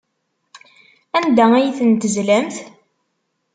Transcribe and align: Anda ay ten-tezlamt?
Anda 1.17 1.45
ay 1.57 1.69
ten-tezlamt? 1.77 2.55